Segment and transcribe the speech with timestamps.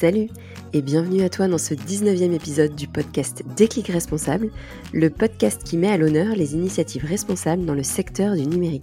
[0.00, 0.28] Salut
[0.72, 4.48] et bienvenue à toi dans ce 19e épisode du podcast Déclic Responsable,
[4.94, 8.82] le podcast qui met à l'honneur les initiatives responsables dans le secteur du numérique.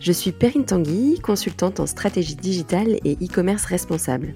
[0.00, 4.34] Je suis Perrine Tanguy, consultante en stratégie digitale et e-commerce responsable.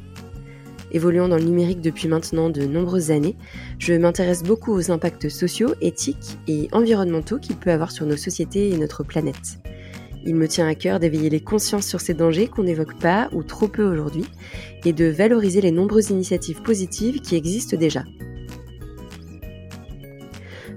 [0.92, 3.34] Évoluant dans le numérique depuis maintenant de nombreuses années,
[3.80, 8.70] je m'intéresse beaucoup aux impacts sociaux, éthiques et environnementaux qu'il peut avoir sur nos sociétés
[8.70, 9.58] et notre planète.
[10.26, 13.42] Il me tient à cœur d'éveiller les consciences sur ces dangers qu'on n'évoque pas ou
[13.42, 14.24] trop peu aujourd'hui
[14.86, 18.04] et de valoriser les nombreuses initiatives positives qui existent déjà.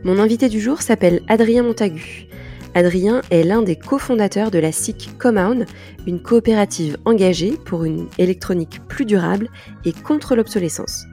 [0.04, 2.28] Mon invité du jour s'appelle Adrien Montagu.
[2.76, 5.66] Adrien est l'un des cofondateurs de la SIC Comown,
[6.06, 9.50] une coopérative engagée pour une électronique plus durable
[9.86, 11.06] et contre l'obsolescence.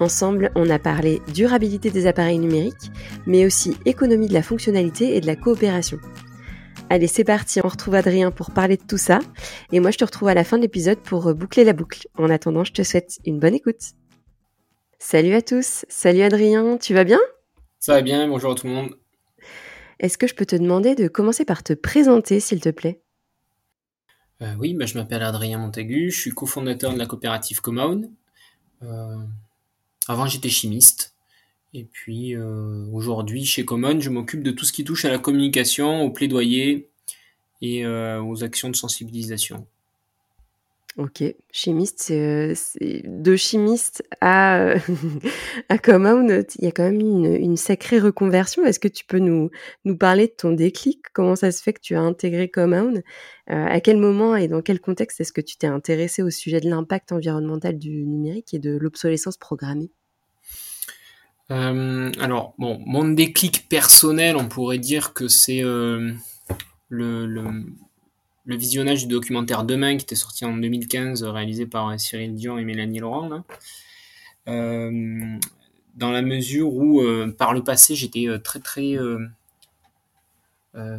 [0.00, 2.90] Ensemble, on a parlé durabilité des appareils numériques,
[3.26, 5.98] mais aussi économie de la fonctionnalité et de la coopération.
[6.90, 9.18] Allez, c'est parti, on retrouve Adrien pour parler de tout ça.
[9.72, 12.06] Et moi, je te retrouve à la fin de l'épisode pour euh, boucler la boucle.
[12.16, 13.80] En attendant, je te souhaite une bonne écoute.
[14.98, 17.18] Salut à tous, salut Adrien, tu vas bien?
[17.80, 18.94] Ça va bien, bonjour à tout le monde.
[19.98, 23.02] Est-ce que je peux te demander de commencer par te présenter, s'il te plaît?
[24.42, 28.10] Euh, Oui, bah, je m'appelle Adrien Montaigu, je suis cofondateur de la coopérative Comown.
[28.82, 29.16] Euh,
[30.06, 31.13] avant, j'étais chimiste.
[31.74, 35.18] Et puis euh, aujourd'hui, chez Common, je m'occupe de tout ce qui touche à la
[35.18, 36.88] communication, au plaidoyer
[37.60, 39.66] et euh, aux actions de sensibilisation.
[40.96, 44.74] Ok, chimiste, euh, de chimiste à,
[45.68, 48.64] à Common, il y a quand même une, une sacrée reconversion.
[48.64, 49.50] Est-ce que tu peux nous,
[49.84, 51.00] nous parler de ton déclic?
[51.12, 53.02] Comment ça se fait que tu as intégré Common?
[53.48, 56.70] À quel moment et dans quel contexte est-ce que tu t'es intéressé au sujet de
[56.70, 59.90] l'impact environnemental du numérique et de l'obsolescence programmée?
[61.50, 66.12] Euh, alors, bon, mon déclic personnel, on pourrait dire que c'est euh,
[66.88, 67.64] le,
[68.46, 73.00] visionnage du documentaire Demain qui était sorti en 2015, réalisé par Cyril Dion et Mélanie
[73.00, 73.44] Laurent.
[74.48, 75.38] Euh,
[75.96, 78.96] dans la mesure où, euh, par le passé, j'étais euh, très très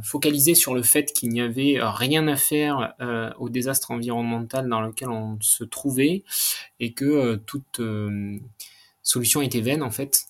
[0.03, 2.93] focalisé sur le fait qu'il n'y avait rien à faire
[3.39, 6.23] au désastre environnemental dans lequel on se trouvait
[6.79, 7.81] et que toute
[9.05, 10.25] solution était vaine en fait.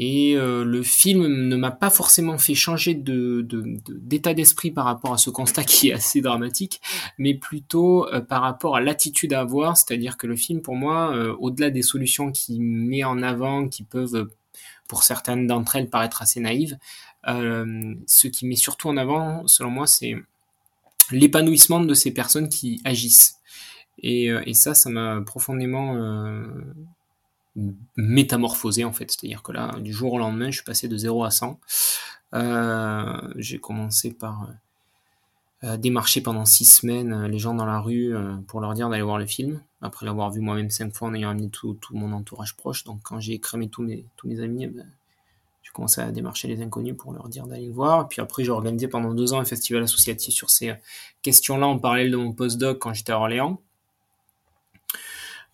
[0.00, 3.46] Et euh, le film ne m'a pas forcément fait changer de,
[3.88, 6.80] d'état d'esprit par rapport à ce constat qui est assez dramatique,
[7.18, 11.14] mais plutôt euh, par rapport à l'attitude à avoir, c'est-à-dire que le film pour moi,
[11.14, 14.28] euh, au-delà des solutions qu'il met en avant, qui peuvent
[14.88, 16.78] pour certaines d'entre elles paraître assez naïves,
[17.26, 20.14] ce qui met surtout en avant, selon moi, c'est
[21.10, 23.36] l'épanouissement de ces personnes qui agissent.
[23.98, 25.94] Et, et ça, ça m'a profondément
[27.96, 29.10] métamorphosé en fait.
[29.10, 31.58] C'est-à-dire que là, du jour au lendemain, je suis passé de 0 à 100.
[32.34, 34.48] Euh, j'ai commencé par
[35.64, 38.88] euh, démarcher pendant 6 semaines euh, les gens dans la rue euh, pour leur dire
[38.88, 39.60] d'aller voir le film.
[39.82, 42.84] Après l'avoir vu moi-même 5 fois en ayant amené tout, mon entourage proche.
[42.84, 44.86] Donc quand j'ai cramé tous mes, amis, eh ben,
[45.64, 48.08] j'ai commencé à démarcher les inconnus pour leur dire d'aller le voir.
[48.08, 50.74] Puis après, j'ai organisé pendant deux ans un festival associatif sur ces
[51.22, 53.60] questions-là en parallèle de mon postdoc quand j'étais à Orléans.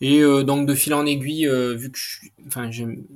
[0.00, 1.98] Et euh, donc de fil en aiguille, euh, vu que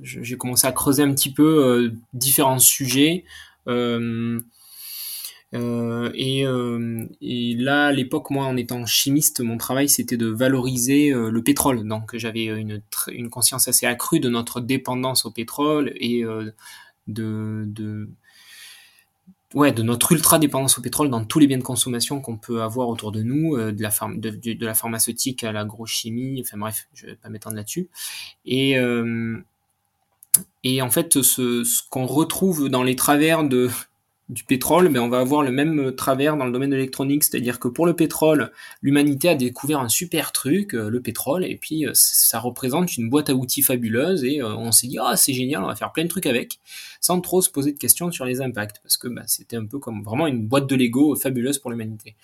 [0.02, 3.24] j'ai commencé à creuser un petit peu euh, différents sujets.
[5.52, 6.44] Et,
[7.20, 11.86] et, là, à l'époque, moi, en étant chimiste, mon travail, c'était de valoriser le pétrole.
[11.86, 16.22] Donc, j'avais une, une conscience assez accrue de notre dépendance au pétrole et
[17.06, 18.08] de, de,
[19.54, 22.62] ouais, de notre ultra dépendance au pétrole dans tous les biens de consommation qu'on peut
[22.62, 26.88] avoir autour de nous, euh, de, la de, de, la pharmaceutique à l'agrochimie, enfin bref,
[26.94, 27.88] je vais pas m'étendre là-dessus.
[28.44, 29.38] Et, euh,
[30.64, 33.70] et en fait, ce, ce qu'on retrouve dans les travers de,
[34.28, 37.58] du pétrole, mais on va avoir le même travers dans le domaine de l'électronique, c'est-à-dire
[37.58, 38.52] que pour le pétrole,
[38.82, 43.08] l'humanité a découvert un super truc, euh, le pétrole, et puis euh, ça représente une
[43.08, 45.92] boîte à outils fabuleuse, et euh, on s'est dit, ah c'est génial, on va faire
[45.92, 46.60] plein de trucs avec,
[47.00, 49.78] sans trop se poser de questions sur les impacts, parce que bah, c'était un peu
[49.78, 52.14] comme vraiment une boîte de Lego fabuleuse pour l'humanité.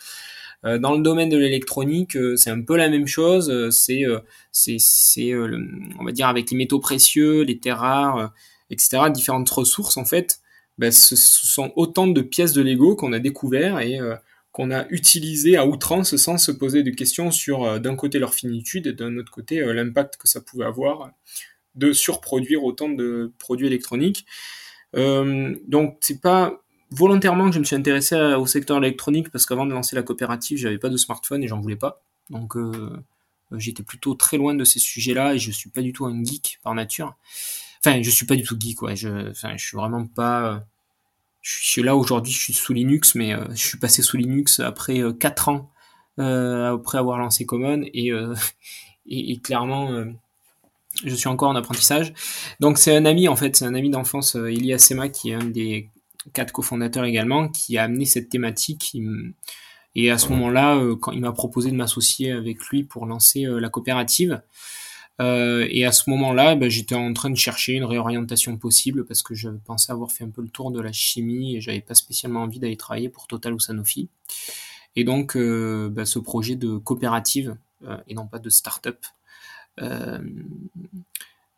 [0.80, 3.68] Dans le domaine de l'électronique, c'est un peu la même chose.
[3.68, 4.04] C'est,
[4.50, 8.32] c'est, c'est, on va dire avec les métaux précieux, les terres rares,
[8.70, 9.10] etc.
[9.12, 10.40] Différentes ressources en fait
[10.78, 14.16] ben, ce, sont autant de pièces de Lego qu'on a découvert et euh,
[14.52, 18.34] qu'on a utilisé à outrance sans se poser de questions sur euh, d'un côté leur
[18.34, 21.10] finitude et d'un autre côté euh, l'impact que ça pouvait avoir
[21.74, 24.26] de surproduire autant de produits électroniques.
[24.94, 26.62] donc c'est pas
[26.92, 30.56] volontairement que je me suis intéressé au secteur électronique parce qu'avant de lancer la coopérative,
[30.56, 32.04] j'avais pas de smartphone et j'en voulais pas.
[32.30, 32.54] Donc
[33.50, 36.60] j'étais plutôt très loin de ces sujets-là et je suis pas du tout un geek
[36.62, 37.16] par nature.
[37.86, 38.94] Enfin, je suis pas du tout geek, quoi.
[38.94, 40.64] Je, enfin, je suis vraiment pas.
[41.42, 44.60] Je suis là aujourd'hui, je suis sous Linux, mais euh, je suis passé sous Linux
[44.60, 45.70] après euh, 4 ans
[46.18, 48.10] euh, après avoir lancé Common et
[49.06, 50.02] et, clairement,
[51.04, 52.14] je suis encore en apprentissage.
[52.60, 55.44] Donc c'est un ami en fait, c'est un ami d'enfance, Elias Sema, qui est un
[55.44, 55.90] des
[56.32, 58.96] quatre cofondateurs également, qui a amené cette thématique.
[59.94, 63.68] Et à ce moment-là, quand il m'a proposé de m'associer avec lui pour lancer la
[63.68, 64.40] coopérative,
[65.20, 69.22] euh, et à ce moment-là, ben, j'étais en train de chercher une réorientation possible parce
[69.22, 71.94] que je pensais avoir fait un peu le tour de la chimie et j'avais pas
[71.94, 74.08] spécialement envie d'aller travailler pour Total ou Sanofi.
[74.96, 77.56] Et donc, euh, ben, ce projet de coopérative
[77.86, 79.04] euh, et non pas de start-up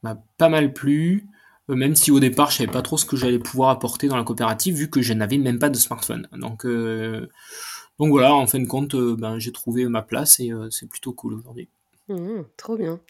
[0.03, 1.27] m'a pas mal plu,
[1.69, 4.25] même si au départ je savais pas trop ce que j'allais pouvoir apporter dans la
[4.25, 6.29] coopérative vu que je n'avais même pas de smartphone.
[6.33, 11.13] Donc, donc voilà, en fin de compte, ben, j'ai trouvé ma place et c'est plutôt
[11.13, 11.69] cool aujourd'hui.
[12.09, 13.01] Mmh, trop bien.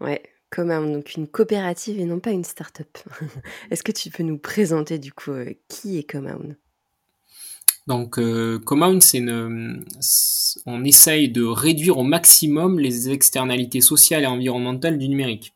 [0.00, 2.98] Ouais, Comown, donc une coopérative et non pas une start-up.
[3.70, 6.56] Est-ce que tu peux nous présenter du coup euh, qui est Comown
[7.86, 8.60] Donc euh,
[9.00, 9.84] c'est une,
[10.66, 15.54] on essaye de réduire au maximum les externalités sociales et environnementales du numérique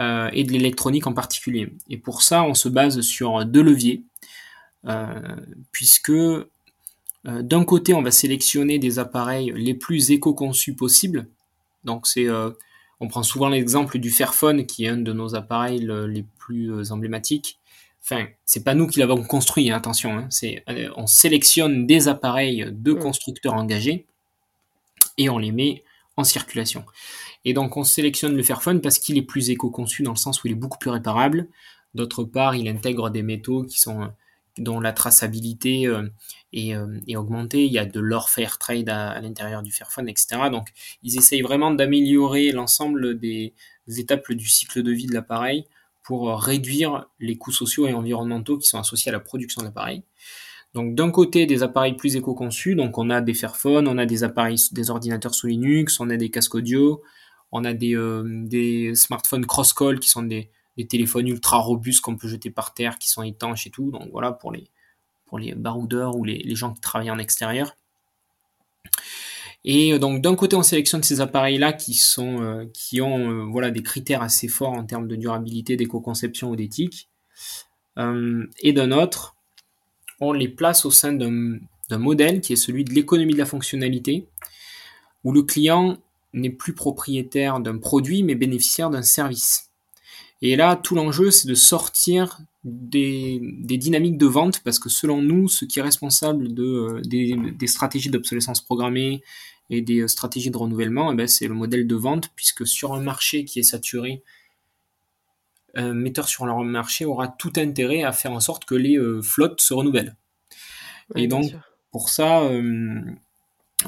[0.00, 1.72] euh, et de l'électronique en particulier.
[1.88, 4.02] Et pour ça, on se base sur deux leviers,
[4.88, 5.36] euh,
[5.70, 6.12] puisque
[7.24, 11.28] d'un côté, on va sélectionner des appareils les plus éco-conçus possibles
[11.84, 12.50] donc c'est, euh,
[13.00, 16.92] on prend souvent l'exemple du Fairphone qui est un de nos appareils les plus euh,
[16.92, 17.58] emblématiques.
[18.02, 20.18] Enfin, c'est pas nous qui l'avons construit, hein, attention.
[20.18, 20.26] Hein.
[20.30, 22.98] c'est, euh, on sélectionne des appareils de mm.
[22.98, 24.06] constructeurs engagés
[25.18, 25.84] et on les met
[26.16, 26.84] en circulation.
[27.44, 30.46] Et donc on sélectionne le Fairphone parce qu'il est plus éco-conçu dans le sens où
[30.46, 31.48] il est beaucoup plus réparable.
[31.94, 34.10] D'autre part, il intègre des métaux qui sont
[34.58, 36.02] dont la traçabilité euh,
[36.54, 37.64] euh, est, augmentée.
[37.64, 40.50] Il y a de l'or fair trade à, l'intérieur du Fairphone, etc.
[40.50, 40.68] Donc,
[41.02, 43.54] ils essayent vraiment d'améliorer l'ensemble des
[43.86, 45.64] étapes du cycle de vie de l'appareil
[46.02, 50.02] pour réduire les coûts sociaux et environnementaux qui sont associés à la production de l'appareil.
[50.74, 54.24] Donc d'un côté des appareils plus éco-conçus, donc on a des Fairphone, on a des
[54.24, 57.02] appareils, des ordinateurs sous Linux, on a des casques audio,
[57.52, 62.16] on a des, euh, des smartphones cross-call qui sont des, des téléphones ultra robustes qu'on
[62.16, 63.90] peut jeter par terre, qui sont étanches et tout.
[63.90, 64.64] Donc voilà pour les,
[65.26, 67.76] pour baroudeurs ou les, gens qui travaillent en extérieur.
[69.64, 73.82] Et euh, donc d'un côté on sélectionne ces appareils-là qui euh, qui ont euh, des
[73.82, 77.08] critères assez forts en termes de durabilité, d'éco-conception ou d'éthique.
[77.96, 79.36] et d'un autre,
[80.20, 84.26] on les place au sein d'un modèle qui est celui de l'économie de la fonctionnalité,
[85.24, 85.98] où le client
[86.32, 89.71] n'est plus propriétaire d'un produit mais bénéficiaire d'un service.
[90.42, 95.48] Et là, tout l'enjeu, c'est de sortir des, dynamiques de vente, parce que selon nous,
[95.48, 99.22] ce qui est responsable de, euh, des, stratégies d'obsolescence programmée
[99.70, 102.92] et des euh, stratégies de renouvellement, eh ben, c'est le modèle de vente, puisque sur
[102.92, 104.22] un marché qui est saturé,
[105.74, 109.22] un metteur sur leur marché aura tout intérêt à faire en sorte que les euh,
[109.22, 110.16] flottes se renouvellent.
[111.14, 111.52] et donc,
[111.92, 113.00] pour ça, euh,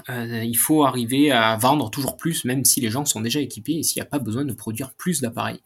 [0.09, 3.83] il faut arriver à vendre toujours plus, même si les gens sont déjà équipés et
[3.83, 5.61] s'il n'y a pas besoin de produire plus d'appareils.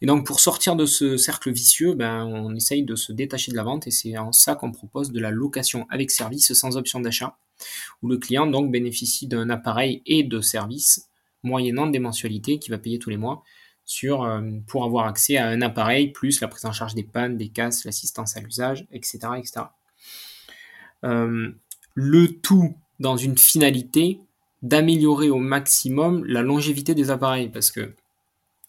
[0.00, 3.56] Et donc pour sortir de ce cercle vicieux, ben, on essaye de se détacher de
[3.56, 7.00] la vente et c'est en ça qu'on propose de la location avec service sans option
[7.00, 7.38] d'achat,
[8.02, 11.08] où le client donc bénéficie d'un appareil et de services
[11.42, 13.42] moyennant des mensualités qu'il va payer tous les mois
[14.04, 17.50] euh, pour avoir accès à un appareil, plus la prise en charge des pannes, des
[17.50, 19.18] casses, l'assistance à l'usage, etc.
[19.36, 19.66] etc.
[21.04, 21.52] Euh,
[21.94, 24.20] le tout dans une finalité
[24.62, 27.94] d'améliorer au maximum la longévité des appareils parce que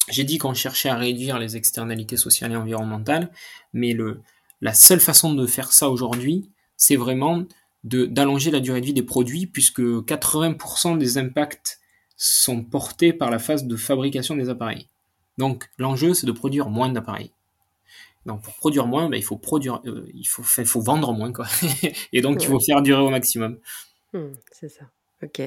[0.09, 3.31] j'ai dit qu'on cherchait à réduire les externalités sociales et environnementales,
[3.73, 4.21] mais le,
[4.61, 7.43] la seule façon de faire ça aujourd'hui, c'est vraiment
[7.83, 11.79] d'allonger la durée de vie des produits, puisque 80% des impacts
[12.17, 14.87] sont portés par la phase de fabrication des appareils.
[15.37, 17.31] Donc l'enjeu, c'est de produire moins d'appareils.
[18.25, 21.31] Donc pour produire moins, ben, il faut produire, euh, il faut, il faut vendre moins
[21.31, 21.45] quoi.
[22.13, 23.57] et donc il faut faire durer au maximum.
[24.15, 24.85] Mmh, c'est ça.
[25.23, 25.41] OK.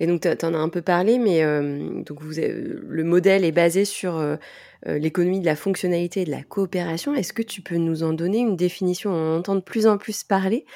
[0.00, 4.22] Et donc tu en as un peu parlé, mais le modèle est basé sur,
[4.86, 7.14] l'économie de la fonctionnalité et de la coopération.
[7.14, 9.10] Est-ce que tu peux nous en donner une définition?
[9.10, 10.66] On en entend de plus en plus parler,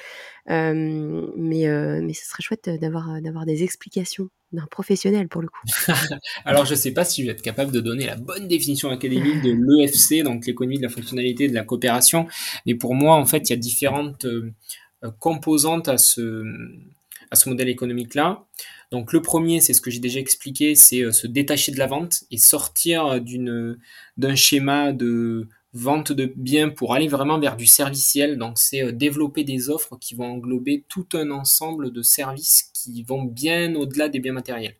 [0.47, 5.63] mais mais ce serait chouette, d'avoir, d'avoir des explications d'un professionnel pour le coup.
[6.45, 8.91] Alors je ne sais pas si je vais être capable de donner la bonne définition
[8.91, 12.27] académique de l'EFC, donc l'économie de la fonctionnalité et de la coopération,
[12.67, 14.27] mais pour moi, en fait, il y a différentes,
[15.19, 16.45] composantes à ce
[17.33, 18.45] à ce modèle économique-là.
[18.91, 21.87] Donc le premier, c'est ce que j'ai déjà expliqué, c'est euh, se détacher de la
[21.87, 23.79] vente et sortir d'une
[24.19, 28.37] d'un schéma de vente de biens pour aller vraiment vers du serviciel.
[28.37, 33.03] Donc c'est euh, développer des offres qui vont englober tout un ensemble de services qui
[33.03, 34.77] vont bien au-delà des biens matériels.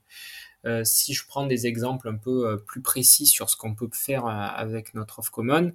[0.67, 4.27] Euh, si je prends des exemples un peu plus précis sur ce qu'on peut faire
[4.27, 5.73] avec notre offre commune,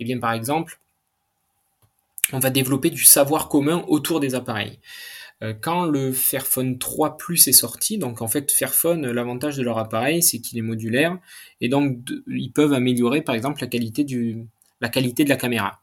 [0.00, 0.80] eh bien par exemple,
[2.32, 4.80] on va développer du savoir commun autour des appareils.
[5.42, 9.78] Euh, quand le Fairphone 3 Plus est sorti, donc en fait Fairphone, l'avantage de leur
[9.78, 11.18] appareil, c'est qu'il est modulaire
[11.60, 14.46] et donc ils peuvent améliorer par exemple la qualité du
[14.80, 15.80] la qualité de la caméra.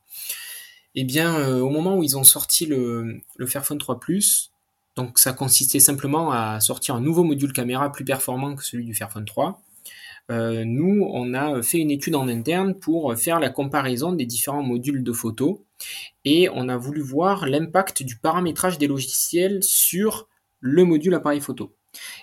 [0.95, 4.51] Eh bien, euh, au moment où ils ont sorti le, le Fairphone 3 Plus,
[4.95, 8.93] donc ça consistait simplement à sortir un nouveau module caméra plus performant que celui du
[8.93, 9.62] Fairphone 3.
[10.32, 14.63] Euh, nous, on a fait une étude en interne pour faire la comparaison des différents
[14.63, 15.60] modules de photos
[16.24, 20.27] et on a voulu voir l'impact du paramétrage des logiciels sur
[20.60, 21.75] le module appareil photo.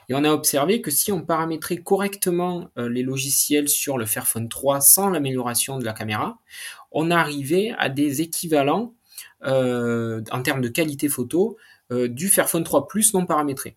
[0.09, 4.49] Et on a observé que si on paramétrait correctement euh, les logiciels sur le Fairphone
[4.49, 6.39] 3 sans l'amélioration de la caméra,
[6.91, 8.95] on arrivait à des équivalents
[9.45, 11.57] euh, en termes de qualité photo
[11.91, 13.77] du Fairphone 3 Plus non paramétré.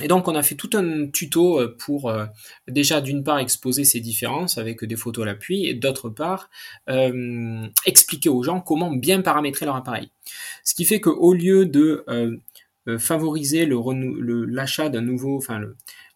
[0.00, 2.26] Et donc on a fait tout un tuto euh, pour euh,
[2.66, 6.50] déjà d'une part exposer ces différences avec des photos à l'appui et d'autre part
[6.90, 10.10] euh, expliquer aux gens comment bien paramétrer leur appareil.
[10.64, 12.04] Ce qui fait qu'au lieu de
[12.98, 15.60] favoriser l'achat d'un nouveau, enfin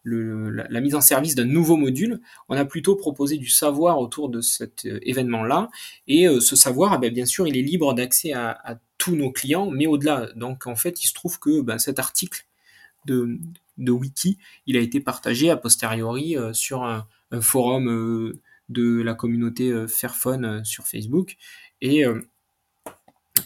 [0.03, 4.29] le, la, mise en service d'un nouveau module, on a plutôt proposé du savoir autour
[4.29, 5.69] de cet événement-là.
[6.07, 9.71] Et ce savoir, eh bien, bien, sûr, il est libre d'accès à, tous nos clients,
[9.71, 10.29] mais au-delà.
[10.37, 12.45] Donc en fait, il se trouve que ben, cet article
[13.07, 13.39] de,
[13.79, 17.07] de wiki, il a été partagé a posteriori euh, sur un,
[17.41, 21.37] forum euh, de la communauté euh, Fairphone sur Facebook
[21.81, 22.05] et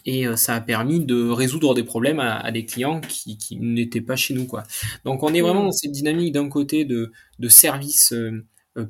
[0.07, 4.33] et ça a permis de résoudre des problèmes à, des clients qui, n'étaient pas chez
[4.33, 4.63] nous quoi.
[5.05, 8.15] Donc on est vraiment dans cette dynamique d'un côté de, de services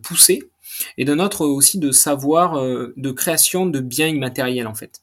[0.02, 0.44] poussés
[0.96, 2.54] et d'un autre aussi de savoir
[2.96, 5.02] de création de biens immatériels en fait.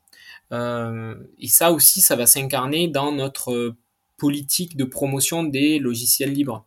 [0.51, 3.75] et ça aussi ça va s'incarner dans notre
[4.19, 6.65] politique de promotion des logiciels libres.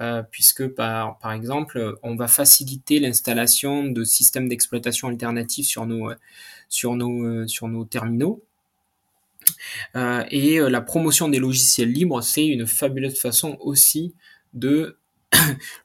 [0.00, 6.10] Euh, puisque par, par exemple, on va faciliter l'installation de systèmes d'exploitation alternatifs sur nos,
[6.70, 8.42] sur nos, euh, sur nos terminaux.
[9.96, 14.14] Euh, et la promotion des logiciels libres, c'est une fabuleuse façon aussi
[14.54, 14.96] de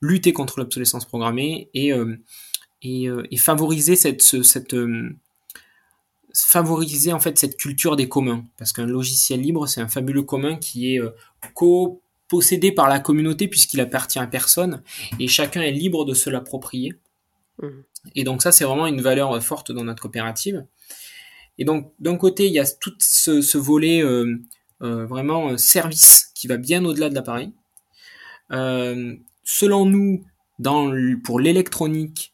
[0.02, 1.92] lutter contre l'obsolescence programmée et,
[2.84, 4.76] et, et, favoriser cette, cette,
[6.36, 8.44] favoriser en fait cette culture des communs.
[8.58, 11.12] Parce qu'un logiciel libre c'est un fabuleux commun qui est euh,
[11.54, 14.82] co-possédé par la communauté puisqu'il appartient à personne
[15.20, 16.94] et chacun est libre de se l'approprier.
[17.58, 17.70] Mmh.
[18.16, 20.66] et donc ça c'est vraiment une valeur euh, forte dans notre coopérative.
[21.58, 24.38] Et donc d'un côté il y a tout ce, volet euh,
[24.82, 27.52] vraiment service qui va bien au-delà de l'appareil.
[28.50, 30.26] Selon nous
[30.60, 30.92] dans
[31.24, 32.34] pour l'électronique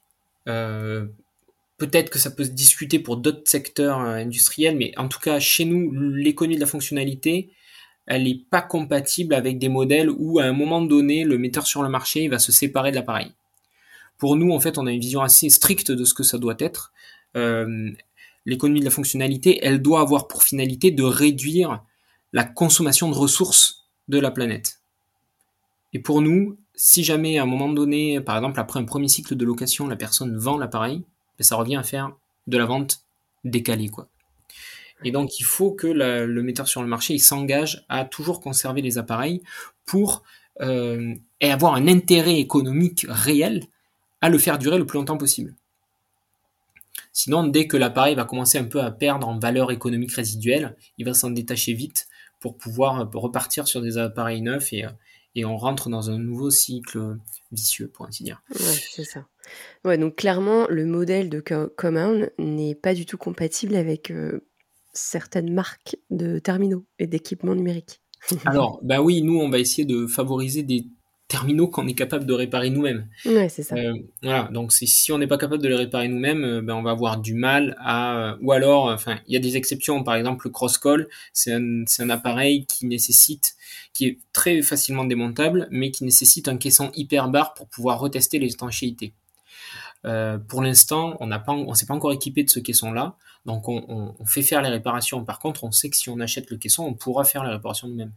[1.82, 5.40] Peut-être que ça peut se discuter pour d'autres secteurs euh, industriels, mais en tout cas,
[5.40, 7.50] chez nous, l'économie de la fonctionnalité,
[8.06, 11.82] elle n'est pas compatible avec des modèles où, à un moment donné, le metteur sur
[11.82, 13.32] le marché va se séparer de l'appareil.
[14.20, 16.54] Pour nous, en fait, on a une vision assez stricte de ce que ça doit
[16.60, 16.94] être.
[17.36, 17.90] Euh,
[18.46, 21.84] l'économie de la fonctionnalité, elle doit avoir pour finalité de réduire
[22.32, 24.82] la consommation de ressources de la planète.
[25.94, 29.36] Et pour nous, si jamais à un moment donné, par exemple après un premier cycle
[29.36, 31.02] de location, la personne vend l'appareil,
[31.44, 32.12] ça revient à faire
[32.48, 33.04] de la vente
[33.44, 34.08] décalée, quoi.
[35.04, 38.98] Et donc, il faut que le metteur sur le marché, s'engage à toujours conserver les
[38.98, 39.42] appareils
[39.86, 40.24] pour
[40.62, 43.64] euh, avoir un intérêt économique réel
[44.22, 45.56] à le faire durer le plus longtemps possible.
[47.14, 51.06] Sinon, dès que l'appareil va commencer un peu à perdre en valeur économique résiduelle, il
[51.06, 52.08] va s'en détacher vite
[52.40, 54.86] pour pouvoir repartir sur des appareils neufs et,
[55.36, 57.18] et on rentre dans un nouveau cycle
[57.52, 58.42] vicieux, pour ainsi dire.
[58.52, 59.26] Ouais, c'est ça.
[59.84, 64.46] Ouais, donc clairement, le modèle de Common n'est pas du tout compatible avec euh,
[64.94, 68.02] certaines marques de terminaux et d'équipements numériques.
[68.46, 70.86] Alors, bah oui, nous, on va essayer de favoriser des
[71.28, 73.08] terminaux qu'on est capable de réparer nous-mêmes.
[73.26, 73.76] Ouais, c'est ça.
[73.76, 76.84] Euh, voilà, donc si on n'est pas capable de les réparer nous-mêmes, euh, ben on
[76.84, 78.36] va avoir du mal à...
[78.42, 82.10] ou alors, enfin, il y a des exceptions, par exemple le cross-call, c'est un, un,
[82.10, 83.56] appareil qui nécessite,
[83.94, 88.38] qui est très facilement démontable, mais qui nécessite un caisson hyper barre pour pouvoir retester
[88.38, 89.14] les étanchéités.
[90.06, 93.16] Euh, pour l'instant, on on s'est pas encore équipé de ce caisson-là,
[93.46, 95.24] donc on, on, on, fait faire les réparations.
[95.24, 97.88] Par contre, on sait que si on achète le caisson, on pourra faire les réparations
[97.88, 98.14] nous-mêmes.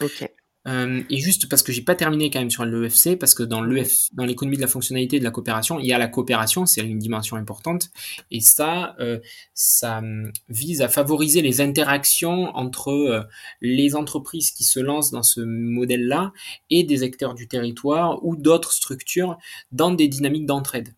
[0.00, 0.30] Ok.
[0.68, 3.62] Euh, et juste parce que j'ai pas terminé quand même sur l'EFC, parce que dans
[3.62, 6.66] l'EF, dans l'économie de la fonctionnalité et de la coopération, il y a la coopération,
[6.66, 7.90] c'est une dimension importante,
[8.30, 9.18] et ça, euh,
[9.54, 13.22] ça hum, vise à favoriser les interactions entre euh,
[13.60, 16.32] les entreprises qui se lancent dans ce modèle-là
[16.70, 19.38] et des acteurs du territoire ou d'autres structures
[19.72, 20.94] dans des dynamiques d'entraide.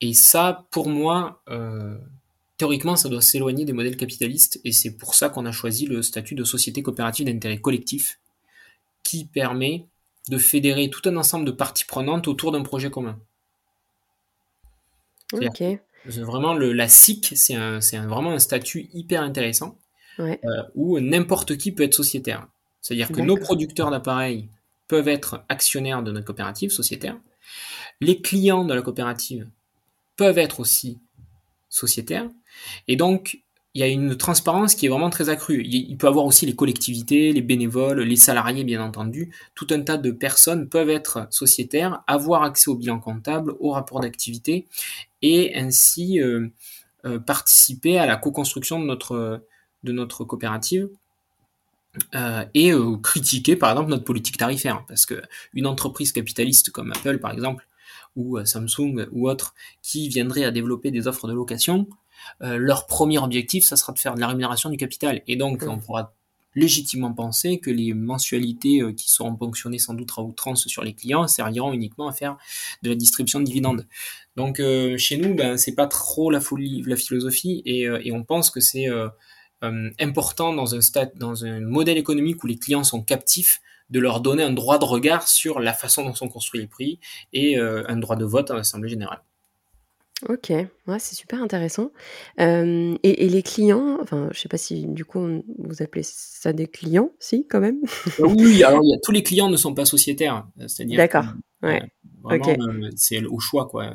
[0.00, 1.96] Et ça, pour moi, euh,
[2.56, 6.02] Théoriquement, ça doit s'éloigner des modèles capitalistes et c'est pour ça qu'on a choisi le
[6.02, 8.20] statut de société coopérative d'intérêt collectif
[9.02, 9.86] qui permet
[10.28, 13.18] de fédérer tout un ensemble de parties prenantes autour d'un projet commun.
[15.32, 15.62] Ok.
[16.06, 19.78] Vraiment, le, la SIC, c'est un, vraiment un statut hyper intéressant
[20.74, 22.46] où n'importe qui peut être sociétaire.
[22.80, 24.48] C'est-à-dire que nos producteurs d'appareils
[24.86, 27.16] peuvent être actionnaires de notre coopérative sociétaire.
[28.00, 29.48] Les clients de la coopérative
[30.16, 30.98] peuvent être aussi
[31.74, 32.28] sociétaires.
[32.88, 33.40] Et donc,
[33.74, 35.62] il y a une transparence qui est vraiment très accrue.
[35.64, 39.32] Il peut avoir aussi les collectivités, les bénévoles, les salariés, bien entendu.
[39.56, 43.98] Tout un tas de personnes peuvent être sociétaires, avoir accès au bilan comptable, au rapport
[43.98, 44.68] d'activité,
[45.22, 46.46] et ainsi euh,
[47.04, 49.42] euh, participer à la co-construction de notre,
[49.82, 50.88] de notre coopérative.
[52.16, 52.72] Euh, et
[53.04, 57.68] critiquer par exemple notre politique tarifaire parce que une entreprise capitaliste comme Apple par exemple
[58.16, 61.86] ou Samsung ou autre qui viendrait à développer des offres de location
[62.42, 65.22] euh, leur premier objectif, ça sera de faire de la rémunération du capital.
[65.26, 66.12] Et donc, on pourra
[66.56, 70.94] légitimement penser que les mensualités euh, qui seront ponctionnées sans doute à outrance sur les
[70.94, 72.36] clients serviront uniquement à faire
[72.82, 73.86] de la distribution de dividendes.
[74.36, 78.50] Donc euh, chez nous, ben c'est pas trop la folie, la philosophie, et, on pense
[78.50, 78.86] que c'est
[79.98, 83.60] important dans un stade, dans un modèle économique où les clients sont captifs,
[83.94, 86.98] de leur donner un droit de regard sur la façon dont sont construits les prix
[87.32, 89.22] et un droit de vote à l'Assemblée générale.
[90.28, 91.90] OK, ouais, c'est super intéressant.
[92.38, 97.12] et les clients, enfin, je sais pas si du coup vous appelez ça des clients?
[97.18, 97.78] Si, quand même?
[98.20, 101.26] Euh, oui, alors il y a tous les clients ne sont pas sociétaires, c'est-à-dire D'accord,
[101.62, 101.82] ouais,
[102.30, 103.92] euh, c'est au choix quoi,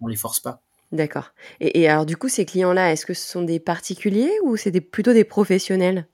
[0.00, 0.62] on les force pas.
[0.92, 4.70] D'accord et alors du coup ces clients-là, est-ce que ce sont des particuliers ou c'est
[4.70, 6.06] des plutôt des professionnels?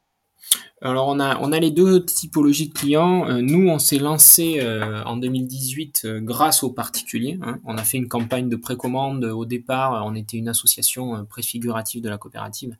[0.82, 3.28] Alors on a, on a les deux typologies de clients.
[3.28, 7.38] Euh, nous, on s'est lancé euh, en 2018 euh, grâce aux particuliers.
[7.42, 7.60] Hein.
[7.64, 10.02] On a fait une campagne de précommande au départ.
[10.06, 12.76] On était une association préfigurative de la coopérative.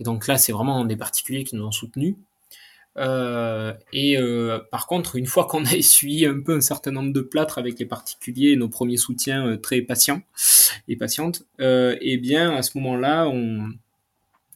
[0.00, 2.16] Et donc là, c'est vraiment des particuliers qui nous ont soutenus.
[2.96, 4.18] et
[4.70, 7.78] par contre, une fois qu'on a essuyé un peu un certain nombre de plâtres avec
[7.78, 10.22] les particuliers, nos premiers soutiens très patients
[10.88, 13.68] et patientes, eh bien à ce moment-là, on,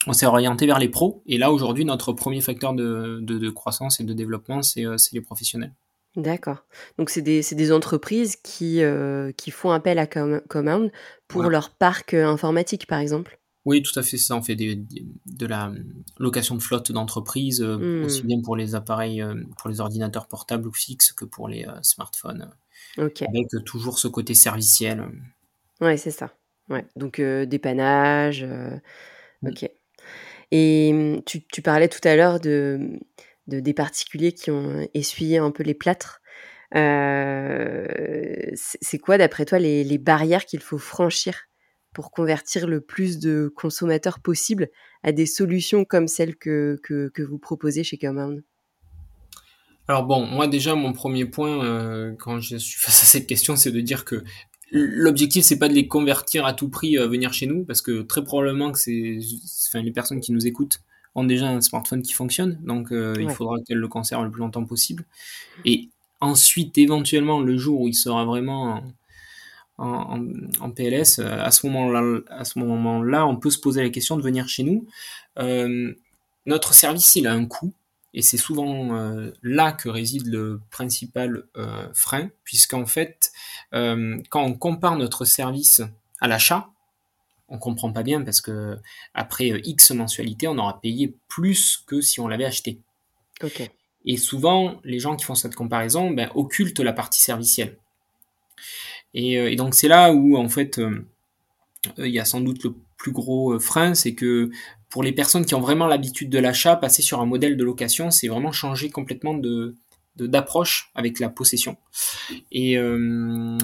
[0.07, 1.23] on s'est orienté vers les pros.
[1.27, 5.75] Et là, aujourd'hui, notre premier facteur de, croissance et de développement, euh, c'est les professionnels.
[6.17, 6.65] D'accord.
[6.99, 10.91] Donc, c'est des, entreprises qui, euh, qui font appel à Command
[11.29, 14.17] pour leur parc euh, informatique, par exemple Oui, tout à fait.
[14.17, 15.73] Ça, on fait de la
[16.19, 18.05] location de flotte d'entreprise, hmm.
[18.05, 19.23] aussi bien pour les appareils,
[19.59, 22.51] pour les ordinateurs portables ou fixes que pour les smartphones.
[22.97, 23.23] Ok.
[23.23, 25.07] Avec toujours ce côté serviciel.
[25.83, 26.33] Oui, c'est ça.
[26.71, 26.87] Ouais.
[26.97, 28.47] Donc, dépannage.
[29.47, 29.71] Ok.
[30.51, 32.99] Et mmh, tu, parlais tout à l'heure de,
[33.47, 36.21] de, des particuliers qui ont essuyé un peu les plâtres.
[36.75, 37.87] Euh,
[38.55, 41.45] c'est quoi, d'après toi, les, barrières qu'il faut franchir
[41.93, 44.69] pour convertir le plus de consommateurs possible
[45.03, 48.43] à des solutions comme celles que, que, vous proposez chez Compound?
[49.89, 53.57] Alors bon, moi déjà mon premier point euh, quand je suis face à cette question,
[53.57, 54.25] c'est de dire que
[54.73, 58.03] L'objectif, c'est pas de les convertir à tout prix à venir chez nous, parce que
[58.03, 59.19] très probablement que c'est,
[59.69, 60.81] enfin, les personnes qui nous écoutent
[61.15, 64.41] ont déjà un smartphone qui fonctionne, donc euh, il faudra qu'elles le conservent le plus
[64.41, 65.05] longtemps possible.
[65.65, 65.89] Et
[66.21, 68.83] ensuite, éventuellement, le jour où il sera vraiment
[69.79, 70.21] en,
[70.61, 74.23] en, PLS, à ce moment-là, à ce moment-là, on peut se poser la question de
[74.23, 74.87] venir chez nous.
[75.39, 75.95] Euh,
[76.47, 77.73] notre service, il a un coût.
[78.17, 83.31] Et c'est souvent euh, là que réside le principal euh, frein, puisqu'en fait,
[83.75, 85.83] euh, quand on compare notre service
[86.21, 86.71] à l'achat,
[87.49, 88.79] on comprend pas bien parce que
[89.13, 92.81] après X mensualité, on aura payé plus que si on l'avait acheté.
[94.07, 97.77] Et souvent, les gens qui font cette comparaison ben, occultent la partie servicielle.
[99.13, 100.81] Et, et donc c'est là où en fait
[101.99, 104.51] il y a sans doute le plus gros frein, c'est que
[104.97, 108.11] pour les personnes qui ont vraiment l'habitude de l'achat, passer sur un modèle de location,
[108.11, 109.75] c'est vraiment changer complètement de
[110.17, 111.77] d'approche avec la possession.
[112.51, 113.59] Et euh,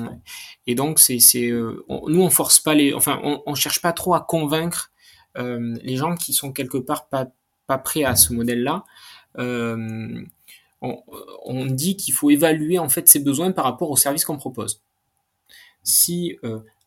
[0.68, 1.16] donc c'est
[1.46, 4.92] euh, nous on force pas les enfin on, cherche pas trop à convaincre
[5.38, 7.28] euh, les gens qui sont quelque part pas
[7.66, 8.84] pas prêts à ce modèle là
[9.38, 10.26] on,
[10.82, 14.82] on, dit qu'il faut évaluer en fait ses besoins par rapport au service qu'on propose.
[15.82, 16.36] Si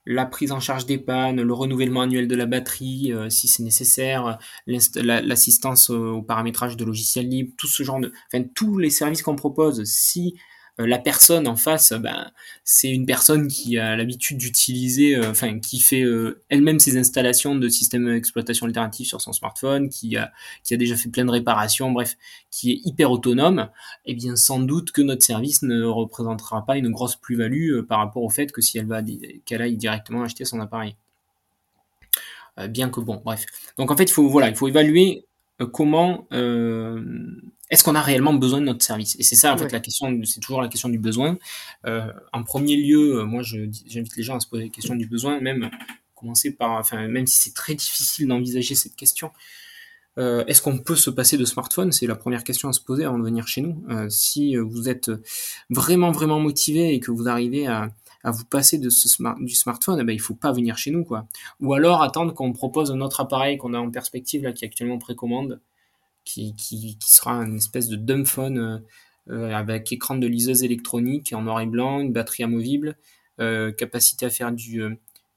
[0.05, 3.63] la prise en charge des pannes, le renouvellement annuel de la batterie euh, si c'est
[3.63, 4.37] nécessaire,
[4.67, 9.35] l'assistance au paramétrage de logiciels libres, tout ce genre de, enfin tous les services qu'on
[9.35, 10.35] propose, si
[10.77, 12.31] la personne en face, ben,
[12.65, 17.55] c'est une personne qui a l'habitude d'utiliser, euh, enfin, qui fait euh, elle-même ses installations
[17.55, 20.33] de systèmes d'exploitation alternatifs sur son smartphone, qui a,
[20.63, 22.17] qui a déjà fait plein de réparations, bref,
[22.51, 23.69] qui est hyper autonome,
[24.05, 27.99] et eh bien, sans doute que notre service ne représentera pas une grosse plus-value par
[27.99, 29.01] rapport au fait que si elle va,
[29.45, 30.95] qu'elle aille directement acheter son appareil.
[32.69, 33.45] bien que bon, bref.
[33.77, 35.25] Donc en fait, il faut, voilà, il faut évaluer
[35.71, 36.27] comment
[37.75, 39.15] est-ce qu'on a réellement besoin de notre service?
[39.19, 41.37] Et c'est ça, en fait, la question, c'est toujours la question du besoin.
[41.85, 45.05] Euh, en premier lieu, euh, moi, j'invite les gens à se poser la question du
[45.05, 45.69] besoin, même
[46.15, 49.31] commencer par, enfin, même si c'est très difficile d'envisager cette question,
[50.17, 51.91] est-ce qu'on peut se passer de smartphone?
[51.91, 53.83] C'est la première question à se poser avant de venir chez nous.
[54.07, 55.11] si vous êtes
[55.69, 57.89] vraiment vraiment motivé et que vous arrivez à,
[58.25, 59.07] à vous passer de ce
[59.43, 61.27] du smartphone, eh ben, il faut pas venir chez nous, quoi.
[61.59, 64.67] Ou alors attendre qu'on propose un autre appareil qu'on a en perspective, là, qui est
[64.67, 65.61] actuellement précommande,
[66.25, 68.77] qui, qui, qui sera une espèce de dumbphone euh,
[69.29, 72.97] euh, avec écran de liseuse électronique en noir et blanc, une batterie amovible,
[73.39, 74.83] euh, capacité à faire du,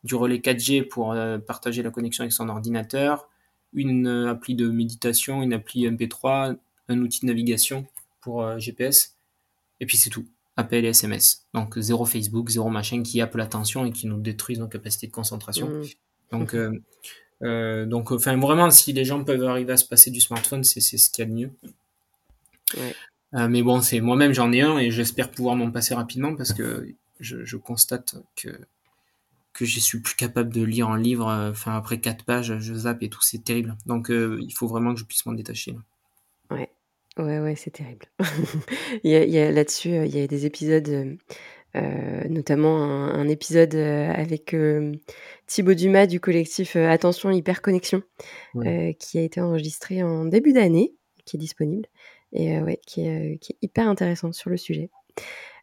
[0.05, 3.29] du relais 4G pour partager la connexion avec son ordinateur,
[3.73, 6.57] une appli de méditation, une appli MP3,
[6.89, 7.87] un outil de navigation
[8.21, 9.17] pour GPS,
[9.81, 11.47] et puis c'est tout appel et SMS.
[11.55, 15.13] Donc zéro Facebook, zéro machin qui appelle l'attention et qui nous détruisent nos capacités de
[15.13, 15.69] concentration.
[15.69, 15.85] Mmh.
[16.31, 16.79] Donc, euh,
[17.43, 20.81] euh, donc, enfin, vraiment, si les gens peuvent arriver à se passer du smartphone, c'est
[20.81, 21.51] ce qu'il y a de mieux.
[23.35, 26.53] Euh, mais bon, c'est moi-même j'en ai un et j'espère pouvoir m'en passer rapidement parce
[26.53, 28.49] que je, je constate que
[29.53, 31.27] que je suis plus capable de lire un livre.
[31.51, 33.77] Enfin, après quatre pages, je zappe et tout, c'est terrible.
[33.87, 35.77] Donc, il faut vraiment que je puisse m'en détacher.
[36.51, 36.71] Ouais.
[37.17, 38.07] Ouais, ouais, c'est terrible.
[39.03, 41.19] Il y a il y a là-dessus, il y a des épisodes,
[41.75, 44.97] notamment un épisode, avec, hem,
[45.47, 48.03] Thibaut Dumas du collectif, Attention Hyperconnexion,
[48.53, 51.87] Connexion, qui a été enregistré en début d'année, qui est disponible
[52.33, 54.91] et ouais, qui est, qui est hyper intéressant sur le sujet.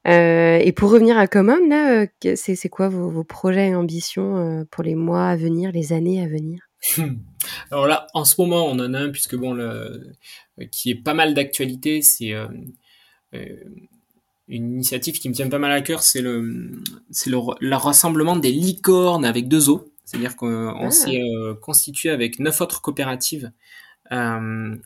[0.05, 4.83] et pour revenir à Common là, c'est c'est quoi vos vos projets et ambitions, pour
[4.83, 6.61] les mois à venir, les années à venir?
[7.71, 10.13] Alors là, en ce moment, on en a un puisque bon, le,
[10.71, 12.47] qui est pas mal d'actualité, c'est euh,
[13.33, 13.55] euh,
[14.47, 16.71] une initiative qui me tient pas mal à cœur, c'est le,
[17.10, 19.81] c'est le, rassemblement des licornes avec deux os.
[20.03, 20.91] C'est-à-dire qu'on ah.
[20.91, 23.51] s'est euh, constitué avec neuf autres coopératives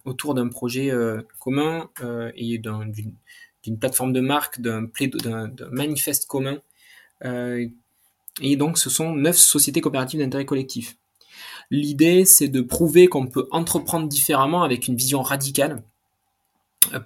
[0.06, 0.94] autour d'un projet
[1.40, 1.90] commun
[2.38, 4.88] et d'une plateforme de marque, d'un
[5.72, 6.62] manifeste commun.
[7.22, 10.96] et donc, ce sont neuf sociétés coopératives d'intérêt collectif.
[11.72, 15.82] L'idée, c'est de prouver qu'on peut entreprendre différemment avec une vision radicale euh,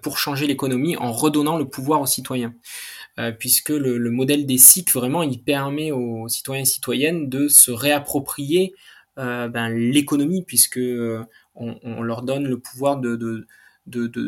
[0.02, 2.54] pour changer l'économie en redonnant le pouvoir aux citoyens.
[3.20, 7.70] Euh, puisque le, modèle des SIC, vraiment, il permet aux citoyens et citoyennes de se
[7.72, 8.74] réapproprier
[9.20, 10.80] euh, ben, l'économie, puisque
[11.56, 13.46] on, leur donne le pouvoir de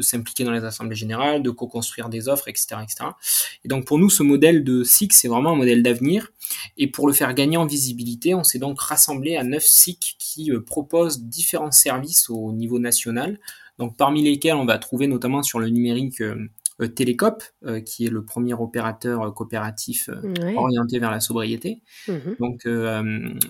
[0.02, 3.10] s'impliquer dans les assemblées générales, de co-construire des offres, etc., etc.
[3.64, 6.32] Et donc pour nous, ce modèle de SIC, c'est vraiment un modèle d'avenir.
[6.78, 10.52] Et pour le faire gagner en visibilité, on s'est donc rassemblé à neuf SIC qui
[10.52, 13.40] euh, proposent différents services au niveau national.
[13.80, 16.50] Donc parmi lesquels on va trouver notamment sur le numérique euh,
[16.82, 20.10] euh, Télécop, euh, qui est le premier opérateur euh, coopératif
[20.58, 21.82] orienté vers la sobriété.
[22.10, 22.36] Mhm.
[22.40, 22.68] Donc,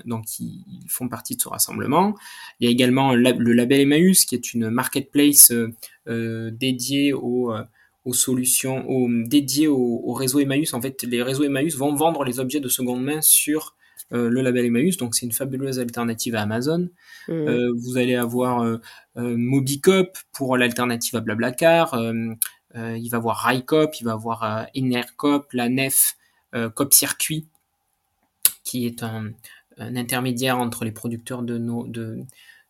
[0.06, 2.16] donc ils, font partie de ce rassemblement.
[2.60, 5.52] Il y a également le label Emmaüs, qui est une marketplace
[6.08, 7.54] dédiée aux
[8.06, 10.76] aux solutions, aux, dédiées au, réseau Emmaüs.
[10.76, 13.76] En fait, les réseaux Emmaüs vont vendre les objets de seconde main sur
[14.12, 16.90] le label Emmaüs, donc c'est une fabuleuse alternative à Amazon.
[17.28, 17.72] Mhm.
[17.78, 18.80] vous allez avoir
[19.16, 21.96] Mobicop pour l'alternative à Blablacar,
[22.76, 26.18] euh, il va voir Raikop, il va voir euh, Enercop, la Nef,
[26.54, 27.48] euh, Cop Circuit,
[28.64, 29.32] qui est un,
[29.78, 32.24] intermédiaire entre les producteurs de nos, de,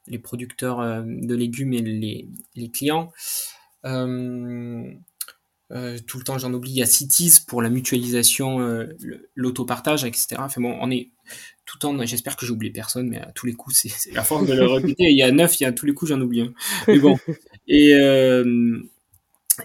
[0.08, 3.12] les producteurs de légumes et les, les clients.
[5.70, 8.88] Tout le temps j'en oublie, il y a Cities pour la mutualisation,
[9.36, 10.36] l'autopartage, etc.
[10.40, 11.10] Enfin bon, on est
[11.66, 14.48] tout en, j'espère que j'ai oublié personne, mais à tous les coups, c'est la force
[14.48, 15.06] de le répéter.
[15.10, 16.54] Il y a neuf, il y a à tous les coups, j'en oublie un.
[16.88, 17.18] Mais bon.
[17.68, 17.96] Et,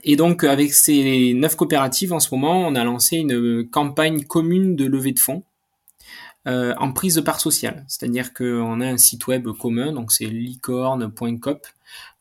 [0.05, 4.77] et donc, avec ces neuf coopératives, en ce moment, on a lancé une campagne commune
[4.77, 5.43] de levée de fonds
[6.47, 7.85] euh, en prise de part sociale.
[7.89, 11.67] C'est-à-dire qu'on a un site web commun, donc c'est licorne.cop,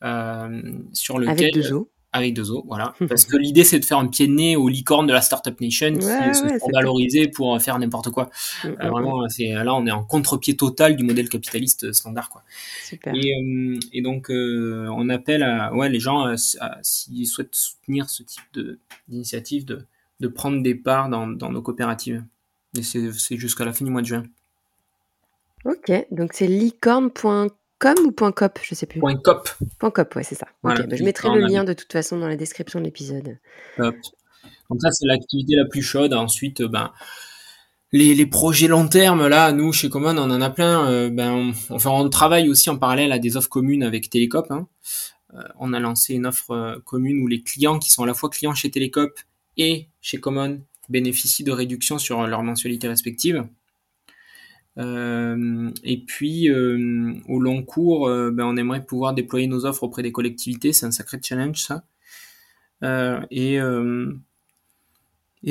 [0.04, 0.62] euh,
[0.94, 1.32] sur lequel...
[1.32, 1.88] Avec deux.
[2.12, 2.96] Avec deux os, voilà.
[3.08, 5.60] Parce que l'idée, c'est de faire un pied de nez aux licornes de la Startup
[5.62, 8.30] Nation qui se font valoriser pour faire n'importe quoi.
[8.64, 9.30] Mm, euh, mm, vraiment, mm.
[9.30, 12.44] c'est là, on est en contre-pied total du modèle capitaliste standard, quoi.
[12.84, 13.14] Super.
[13.14, 16.36] Et, euh, et donc, euh, on appelle à, ouais, les gens,
[16.82, 18.60] s'ils souhaitent soutenir ce type
[19.08, 19.86] d'initiative, de,
[20.20, 22.24] de prendre des parts dans, dans nos coopératives.
[22.76, 24.24] Et c'est jusqu'à la fin du mois de juin.
[25.66, 29.02] Ok, donc c'est licorne.com com ou .cop, je sais plus.
[29.24, 29.50] .cop.
[29.80, 30.48] .cop, ouais, c'est ça.
[30.64, 33.40] Bah, je mettrai le lien de toute façon dans la description de l'épisode.
[33.78, 36.14] Donc ça, c'est l'activité la plus chaude.
[36.14, 36.92] Ensuite, ben,
[37.92, 40.88] les, les, projets long terme, là, nous, chez Common, on en a plein.
[40.88, 44.52] Euh, ben, on, enfin, on travaille aussi en parallèle à des offres communes avec Télécop.
[44.52, 44.68] Hein.
[45.34, 48.14] Euh, on a lancé une offre euh, commune où les clients qui sont à la
[48.14, 49.20] fois clients chez Télécop
[49.58, 53.48] et chez Common bénéficient de réductions sur leur mensualité respective.
[54.80, 59.84] Euh, et puis, euh, au long cours, euh, ben, on aimerait pouvoir déployer nos offres
[59.84, 60.74] auprès des collectivités.
[60.74, 61.84] C'est un sacré challenge, ça.
[63.32, 63.60] et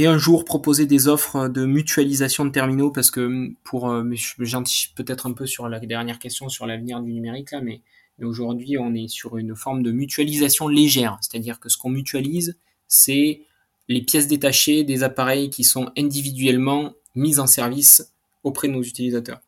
[0.07, 3.93] un jour proposer des offres de mutualisation de terminaux parce que pour
[4.39, 7.81] j'anticipe peut-être un peu sur la dernière question sur l'avenir du numérique là mais
[8.19, 12.59] Mais aujourd'hui, on est sur une forme de mutualisation légère, c'est-à-dire que ce qu'on mutualise,
[12.87, 13.43] c'est
[13.89, 18.13] les pièces détachées des appareils qui sont individuellement mis en service
[18.49, 19.41] auprès de nos utilisateurs.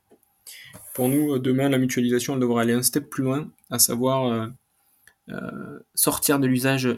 [0.94, 4.46] Pour nous, demain, la mutualisation devra aller un step plus loin, à savoir euh,
[5.30, 6.88] euh, sortir de l'usage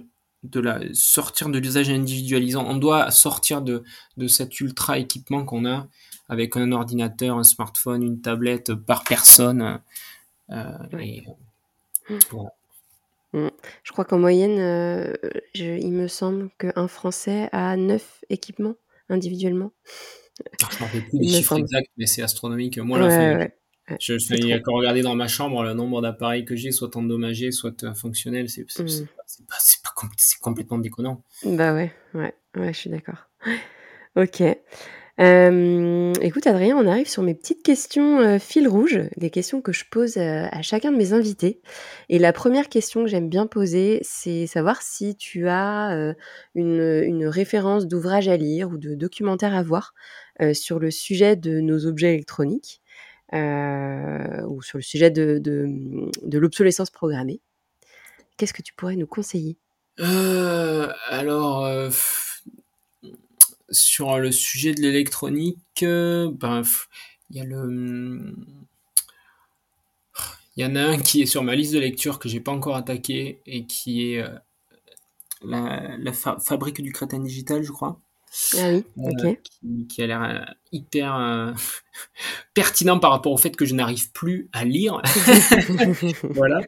[0.43, 2.67] de la sortir de l'usage individualisant.
[2.67, 3.85] On doit sortir de,
[4.17, 5.87] de cet ultra équipement qu'on a
[6.29, 9.81] avec un ordinateur, un smartphone, une tablette par personne.
[10.51, 10.79] Euh,
[12.11, 12.17] mmh.
[13.35, 13.49] Mmh.
[13.83, 15.15] Je crois qu'en moyenne, euh,
[15.55, 18.75] il me semble qu'un Français a 9 équipements
[19.09, 19.73] individuellement.
[20.39, 22.79] Je ne me plus les chiffres exacts, mais c'est astronomique.
[22.79, 23.49] Moi, là,
[24.01, 27.95] je suis encore regarder dans ma chambre le nombre d'appareils que j'ai, soit endommagés, soit
[27.95, 28.49] fonctionnels.
[28.49, 29.07] C'est mmh.
[30.41, 31.23] complètement déconnant.
[31.45, 33.29] Bah ouais, ouais, ouais, je suis d'accord.
[34.17, 34.43] Ok.
[35.23, 39.71] Euh, écoute Adrien, on arrive sur mes petites questions euh, fil rouge, des questions que
[39.71, 41.61] je pose euh, à chacun de mes invités.
[42.09, 46.15] Et la première question que j'aime bien poser, c'est savoir si tu as
[46.57, 49.95] une, référence d'ouvrage à lire ou de documentaire à voir
[50.55, 52.81] sur le sujet de nos objets électroniques
[53.33, 55.67] ou sur le sujet de, de,
[56.23, 57.41] de l'obsolescence programmée.
[58.37, 59.57] Qu'est-ce que tu pourrais nous conseiller?
[59.99, 61.91] Alors
[63.73, 66.63] sur le sujet de l'électronique, euh, ben,
[67.31, 68.35] il y a le.
[70.57, 72.53] Il y en a un qui est sur ma liste de lecture que j'ai pas
[72.53, 74.39] encore attaqué et qui est euh,
[75.43, 77.99] la, fabrique du crétin digital, je crois.
[78.55, 79.39] Ah oui, euh, ok.
[79.89, 81.53] qui, a l'air euh, hyper euh,
[82.55, 85.03] pertinent par rapport au fait que je n'arrive plus à lire.
[86.31, 86.63] voilà.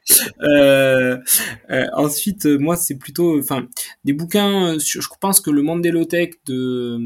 [1.94, 3.66] ensuite, moi, c'est plutôt, enfin,
[4.04, 4.78] des bouquins.
[4.78, 6.98] Sur, je pense que le monde des low tech de,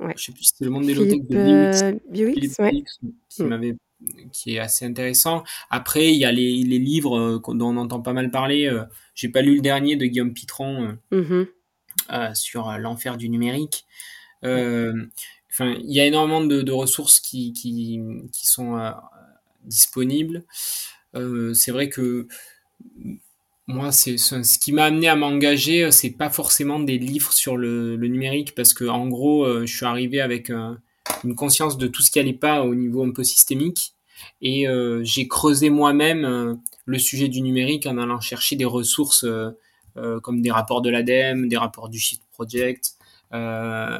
[0.00, 0.14] ouais.
[0.16, 2.56] je sais plus si c'est le monde des low tech de Biowix,
[3.28, 3.46] qui mm.
[3.46, 3.76] m'avait
[4.32, 5.42] qui est assez intéressant.
[5.70, 8.70] Après, il y a les, les livres dont on entend pas mal parler.
[9.14, 10.96] J'ai pas lu le dernier de Guillaume Pitron.
[11.10, 11.32] Mm-hmm.
[11.32, 11.57] Euh,
[12.34, 13.84] sur euh, l'enfer du numérique.
[14.44, 15.06] Euh,
[15.50, 18.00] enfin, il y a énormément de, ressources qui, qui,
[18.32, 18.78] qui sont
[19.64, 20.44] disponibles.
[21.54, 22.28] c'est vrai que
[23.66, 27.96] moi, c'est ce qui m'a amené à m'engager, c'est pas forcément des livres sur le,
[27.96, 32.10] le, numérique, parce que en gros, je suis arrivé avec une conscience de tout ce
[32.10, 33.94] qui allait pas au niveau un peu systémique,
[34.40, 34.66] et
[35.02, 39.50] j'ai creusé moi-même le sujet du numérique en allant chercher des ressources euh,
[40.22, 42.98] comme des rapports de l'ADEME, des rapports du Shift Project,
[43.34, 43.98] euh,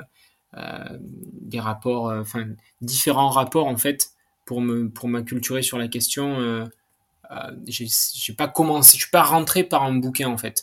[0.56, 2.46] euh, des rapports, enfin
[2.80, 4.12] différents rapports en fait
[4.46, 6.40] pour me pour m'acculturer sur la question.
[6.40, 6.64] Euh,
[7.66, 10.62] j'ai pas commencé, je suis pas rentré par un bouquin en fait.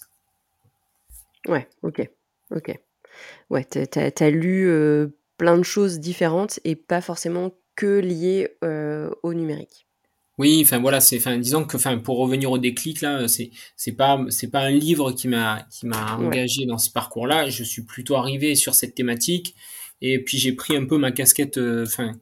[1.48, 2.10] Ouais, ok,
[2.50, 2.80] ok.
[3.52, 4.68] Ouais, t'as as, lu
[5.38, 8.58] plein de choses différentes et pas forcément que liées
[9.22, 9.86] au numérique.
[10.38, 13.94] Oui, enfin voilà, c'est, enfin disons que, enfin pour revenir au déclic là, c'est c'est
[13.94, 17.50] pas c'est pas un livre qui m'a qui m'a engagé dans ce parcours-là.
[17.50, 19.56] Je suis plutôt arrivé sur cette thématique
[20.02, 21.58] et puis j'ai pris un peu ma casquette.
[21.58, 22.14] Euh, enfin,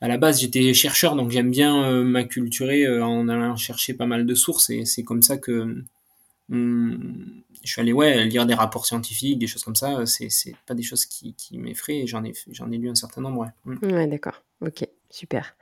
[0.00, 4.06] à la base j'étais chercheur donc j'aime bien euh, m'acculturer euh, en allant chercher pas
[4.06, 5.84] mal de sources et c'est comme ça que
[6.50, 10.06] hum, je suis allé ouais lire des rapports scientifiques, des choses comme ça.
[10.06, 12.06] C'est c'est pas des choses qui qui m'effraient.
[12.06, 13.40] J'en ai j'en ai lu un certain nombre.
[13.40, 13.78] Ouais, hum.
[13.82, 14.42] ouais d'accord.
[14.60, 14.86] Ok.
[15.10, 15.56] Super.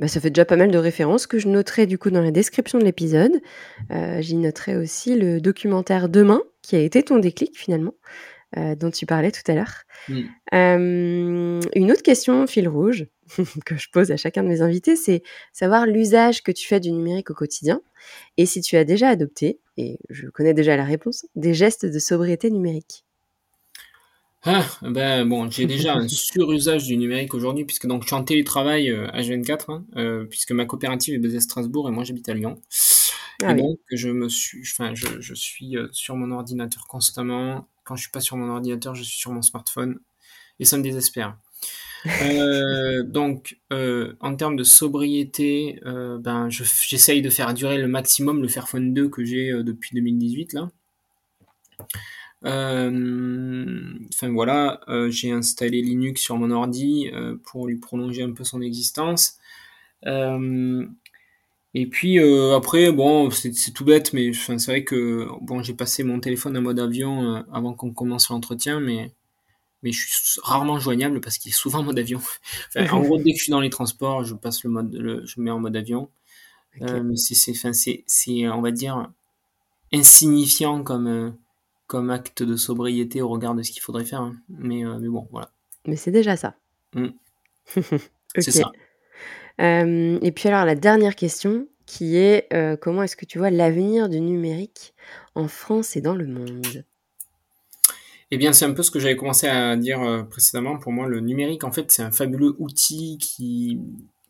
[0.00, 2.32] Bah, ça fait déjà pas mal de références que je noterai du coup dans la
[2.32, 3.40] description de l'épisode.
[3.92, 7.94] Euh, j'y noterai aussi le documentaire Demain, qui a été ton déclic finalement,
[8.56, 9.84] euh, dont tu parlais tout à l'heure.
[10.52, 13.06] Euh, une autre question, fil rouge,
[13.64, 16.90] que je pose à chacun de mes invités, c'est savoir l'usage que tu fais du
[16.90, 17.80] numérique au quotidien
[18.36, 21.98] et si tu as déjà adopté, et je connais déjà la réponse, des gestes de
[22.00, 23.04] sobriété numérique.
[24.44, 28.22] Ah, ben bon, j'ai déjà un surusage du numérique aujourd'hui, puisque donc je suis en
[28.22, 32.28] télétravail euh, H24, hein, euh, puisque ma coopérative est basée à Strasbourg et moi j'habite
[32.28, 32.60] à Lyon.
[33.42, 37.68] Ah et donc je me suis, enfin, je, je suis euh, sur mon ordinateur constamment.
[37.84, 39.98] Quand je suis pas sur mon ordinateur, je suis sur mon smartphone
[40.60, 41.36] et ça me désespère.
[42.22, 48.40] Euh, donc, euh, en termes de sobriété, euh, ben, j'essaye de faire durer le maximum
[48.40, 50.70] le Fairphone 2 que j'ai depuis 2018 là.
[52.44, 58.32] Euh, enfin voilà, euh, j'ai installé Linux sur mon ordi euh, pour lui prolonger un
[58.32, 59.38] peu son existence.
[61.74, 62.18] et puis
[62.54, 66.62] après, bon, c'est tout bête, mais c'est vrai que bon, j'ai passé mon téléphone en
[66.62, 69.12] mode avion avant qu'on commence l'entretien, mais
[69.84, 72.20] mais je suis rarement joignable parce qu'il est souvent en mode avion.
[72.76, 75.40] en gros, dès que je suis dans les transports, je passe le mode, le, je
[75.40, 76.10] mets en mode avion.
[77.14, 79.08] c'est, enfin, c'est, on va dire,
[79.92, 81.36] insignifiant comme
[81.88, 84.20] comme acte de sobriété au regard de ce qu'il faudrait faire.
[84.20, 84.36] Hein.
[84.48, 85.50] Mais, euh, mais bon, voilà.
[85.86, 86.54] Mais c'est déjà ça.
[86.94, 88.38] Mmh.
[88.38, 88.72] C'est ça.
[89.60, 93.50] Euh, et puis alors la dernière question, qui est euh, comment est-ce que tu vois
[93.50, 94.94] l'avenir du numérique
[95.34, 96.84] en France et dans le monde?
[98.30, 100.78] Eh bien, c'est un peu ce que j'avais commencé à dire précédemment.
[100.78, 103.78] Pour moi, le numérique, en fait, c'est un fabuleux outil qui,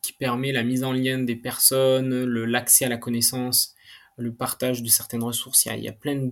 [0.03, 3.77] qui permet la mise en lien des personnes, l'accès à la connaissance,
[4.16, 5.64] le partage de certaines ressources.
[5.66, 6.29] Il y a, il y a plein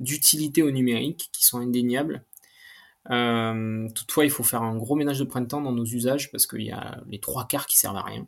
[0.00, 2.24] d'utilités au numérique qui sont indéniables.
[3.10, 6.62] Euh, toutefois, il faut faire un gros ménage de printemps dans nos usages parce qu'il
[6.62, 8.26] y a les trois quarts qui servent à rien.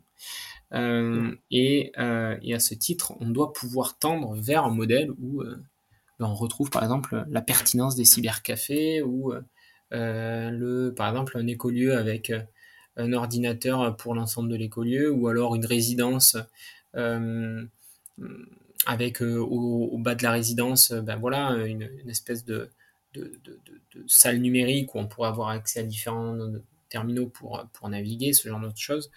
[0.73, 5.43] Euh, et, euh, et, à ce titre, on doit pouvoir tendre vers un modèle où
[5.43, 9.33] ben, on retrouve par exemple la pertinence des cybercafés ou
[9.91, 12.31] le, par exemple un écolieu avec
[12.97, 16.37] un ordinateur pour l'ensemble de l'écolieu ou alors une résidence
[18.85, 22.69] avec au, au, bas de la résidence ben voilà une, une espèce de,
[23.13, 23.59] de, de,
[23.95, 26.37] de, salle numérique où on pourrait avoir accès à différents
[26.93, 29.11] terminaux pour, pour naviguer, ce genre de choses.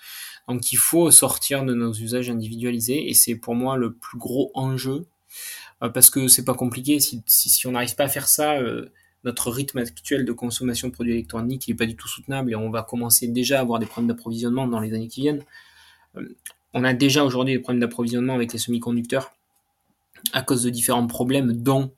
[0.48, 4.50] Donc il faut sortir de nos usages individualisés et c'est pour moi le plus gros
[4.54, 5.06] enjeu
[5.82, 6.98] euh, parce que c'est pas compliqué.
[6.98, 8.90] Si, si, si on n'arrive pas à faire ça, euh,
[9.24, 12.56] notre rythme actuel de consommation de produits électroniques il est pas du tout soutenable et
[12.56, 15.44] on va commencer déjà à avoir des problèmes d'approvisionnement dans les années qui viennent.
[16.16, 16.34] Euh,
[16.72, 19.35] on a déjà aujourd'hui des problèmes d'approvisionnement avec les semi-conducteurs
[20.32, 21.92] à cause de différents problèmes, dont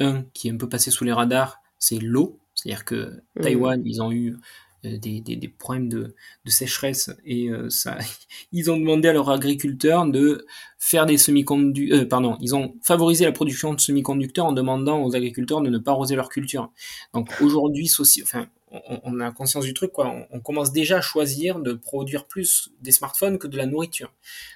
[0.00, 2.38] un qui est un peu passé sous les radars, c'est l'eau.
[2.54, 3.40] C'est-à-dire que mmh.
[3.42, 4.36] Taïwan, ils ont eu
[4.84, 6.14] euh, des, des, des, problèmes de,
[6.44, 7.98] de sécheresse et euh, ça,
[8.52, 10.44] ils ont demandé à leurs agriculteurs de
[10.78, 15.14] faire des semi-conducteurs, euh, pardon, ils ont favorisé la production de semi-conducteurs en demandant aux
[15.14, 16.72] agriculteurs de ne pas arroser leur culture.
[17.14, 17.88] Donc aujourd'hui,
[18.22, 20.08] enfin, on, on, a conscience du truc, quoi.
[20.08, 24.12] On, on, commence déjà à choisir de produire plus des smartphones que de la nourriture.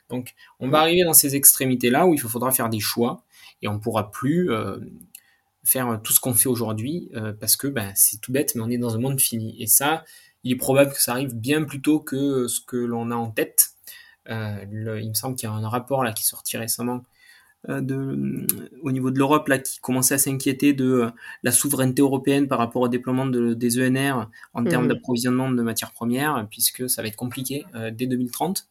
[0.09, 3.24] Donc on va arriver dans ces extrémités-là où il faudra faire des choix
[3.62, 4.79] et on pourra plus euh,
[5.64, 8.70] faire tout ce qu'on fait aujourd'hui euh, parce que ben, c'est tout bête, mais on
[8.70, 9.61] est dans un monde fini.
[9.61, 10.05] Et ça,
[10.44, 13.31] il est probable que ça arrive bien plus tôt que ce que l'on a en
[13.31, 13.70] tête.
[14.29, 17.02] Euh, le, il me semble qu'il y a un rapport là qui est sorti récemment
[17.68, 18.46] de,
[18.83, 21.11] au niveau de l'Europe là qui commençait à s'inquiéter de euh,
[21.42, 24.68] la souveraineté européenne par rapport au déploiement de, des ENR en mmh.
[24.68, 28.68] termes d'approvisionnement de matières premières puisque ça va être compliqué euh, dès 2030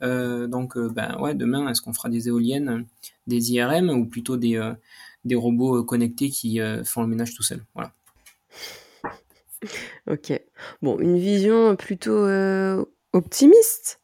[0.00, 2.86] donc ben ouais demain est-ce qu'on fera des éoliennes
[3.28, 4.58] des IRM ou plutôt des
[5.24, 7.64] des robots euh, connectés qui euh, font le ménage tout seul?
[7.74, 7.92] Voilà.
[10.10, 10.32] Ok.
[10.82, 14.01] Bon, une vision plutôt euh, optimiste.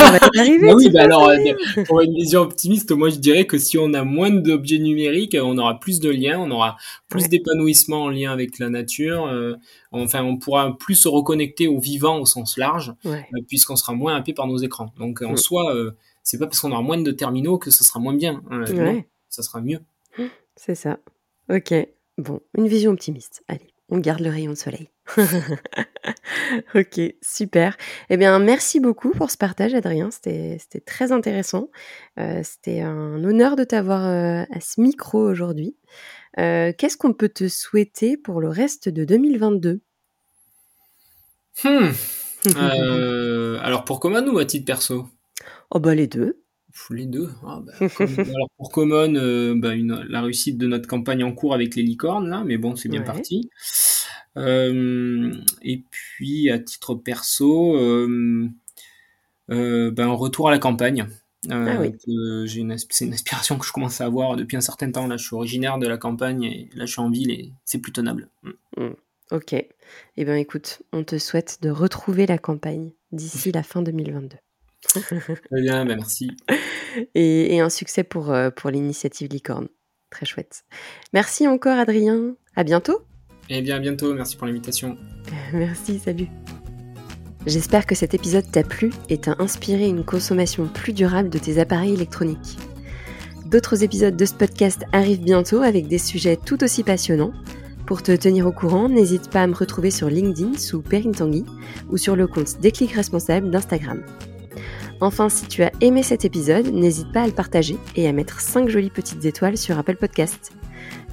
[0.00, 0.66] On va y arriver.
[0.68, 1.30] bah oui, bah alors,
[1.86, 5.56] pour une vision optimiste, moi je dirais que si on a moins d'objets numériques, on
[5.58, 6.76] aura plus de liens, on aura
[7.08, 7.28] plus ouais.
[7.28, 9.26] d'épanouissement en lien avec la nature.
[9.26, 9.54] Euh,
[9.92, 13.26] enfin, on pourra plus se reconnecter au vivant au sens large, ouais.
[13.34, 14.92] euh, puisqu'on sera moins happé par nos écrans.
[14.98, 15.36] Donc, en mmh.
[15.36, 18.42] soi, euh, c'est pas parce qu'on aura moins de terminaux que ça sera moins bien.
[18.50, 18.64] Hein.
[18.72, 19.80] Non, ça sera mieux.
[20.56, 20.98] C'est ça.
[21.50, 21.74] Ok.
[22.18, 23.42] Bon, une vision optimiste.
[23.48, 24.88] Allez, on garde le rayon de soleil.
[26.74, 27.76] ok, super.
[28.10, 30.10] Eh bien, merci beaucoup pour ce partage, Adrien.
[30.10, 31.68] C'était très intéressant.
[32.18, 35.76] Euh, C'était un honneur de t'avoir euh, à ce micro aujourd'hui.
[36.38, 39.80] Euh, Qu'est-ce qu'on peut te souhaiter pour le reste de 2022
[41.64, 41.90] hmm.
[43.62, 45.06] Alors, pour Common ou à titre perso?
[45.70, 46.40] Oh, bah, les deux
[46.90, 47.30] les deux.
[47.46, 51.54] Ah, bah, comme, alors pour Common, bah, une, la réussite de notre campagne en cours
[51.54, 53.06] avec les licornes, là, mais bon, c'est bien ouais.
[53.06, 53.48] parti.
[54.36, 58.48] Euh, et puis, à titre perso, euh,
[59.50, 61.06] euh, ben, retour à la campagne.
[61.50, 61.92] Ah oui.
[62.46, 65.06] j'ai une, c'est une aspiration que je commence à avoir depuis un certain temps.
[65.06, 67.78] Là, je suis originaire de la campagne et là, je suis en ville et c'est
[67.78, 68.30] plus tenable.
[68.76, 68.94] Mm.
[69.30, 69.52] Ok.
[69.52, 74.36] Eh bien, écoute, on te souhaite de retrouver la campagne d'ici la fin 2022.
[74.86, 76.30] Très bien, bah merci.
[77.14, 79.68] Et, et, un succès pour, pour l'initiative Licorne.
[80.10, 80.64] Très chouette.
[81.12, 82.36] Merci encore, Adrien.
[82.54, 83.02] À bientôt.
[83.50, 84.14] Eh bien, à bientôt.
[84.14, 84.96] Merci pour l'invitation.
[85.52, 86.28] merci, salut.
[87.46, 91.58] J'espère que cet épisode t'a plu et t'a inspiré une consommation plus durable de tes
[91.58, 92.56] appareils électroniques.
[93.46, 97.32] D'autres épisodes de ce podcast arrivent bientôt avec des sujets tout aussi passionnants.
[97.86, 101.44] Pour te tenir au courant, n'hésite pas à me retrouver sur LinkedIn sous Perrine Tanguy
[101.90, 104.02] ou sur le compte Déclic Responsable d'Instagram.
[105.00, 108.40] Enfin, si tu as aimé cet épisode, n'hésite pas à le partager et à mettre
[108.40, 110.52] 5 jolies petites étoiles sur Apple Podcast.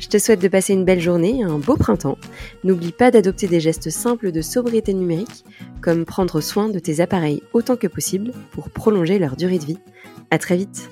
[0.01, 2.17] Je te souhaite de passer une belle journée, un beau printemps.
[2.63, 5.45] N'oublie pas d'adopter des gestes simples de sobriété numérique,
[5.79, 9.79] comme prendre soin de tes appareils autant que possible pour prolonger leur durée de vie.
[10.31, 10.89] À très vite!